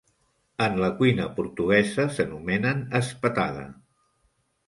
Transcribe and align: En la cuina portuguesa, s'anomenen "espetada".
En 0.67 0.77
la 0.83 0.87
cuina 1.01 1.25
portuguesa, 1.39 2.07
s'anomenen 2.15 2.81
"espetada". 3.03 3.67